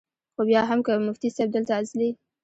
خو 0.33 0.41
بیا 0.47 0.61
هم 0.69 0.79
کۀ 0.85 0.91
مفتي 1.07 1.29
صېب 1.35 1.49
دلته 1.55 1.73
ازلي، 1.81 2.09